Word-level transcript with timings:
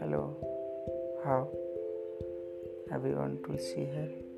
Hello, 0.00 0.34
how? 1.22 1.46
Everyone 2.90 3.38
to 3.44 3.58
see 3.58 3.84
her. 3.84 4.29